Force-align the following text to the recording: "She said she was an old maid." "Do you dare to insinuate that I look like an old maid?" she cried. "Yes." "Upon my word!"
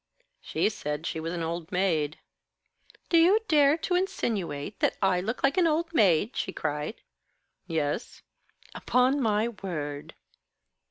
"She 0.41 0.67
said 0.69 1.05
she 1.05 1.19
was 1.19 1.31
an 1.31 1.43
old 1.43 1.71
maid." 1.71 2.17
"Do 3.09 3.19
you 3.19 3.39
dare 3.47 3.77
to 3.85 3.93
insinuate 3.93 4.79
that 4.79 4.97
I 4.99 5.21
look 5.21 5.43
like 5.43 5.57
an 5.59 5.67
old 5.67 5.93
maid?" 5.93 6.35
she 6.35 6.51
cried. 6.51 7.03
"Yes." 7.67 8.23
"Upon 8.73 9.21
my 9.21 9.49
word!" 9.49 10.15